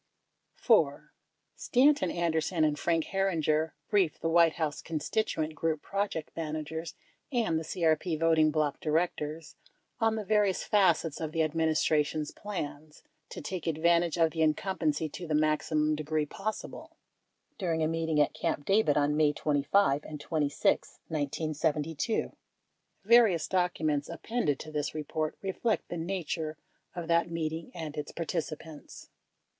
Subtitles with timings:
[0.55, 1.11] 60 4.
[1.55, 6.95] Stanton Anderson and Frank Herringer briefed the White House constituent group project managers
[7.31, 9.57] and the CRP voting bloc directors
[9.99, 15.27] on the various facets of the administration's plans "to take advantage of the incumbency to
[15.27, 16.97] the maximum degree possible"
[17.59, 22.35] during a meeting at Camp David on May 25 and 26, 1972.
[23.05, 26.57] Various documents appended to this report reflect the nature
[26.95, 29.11] of that meeting and its participants.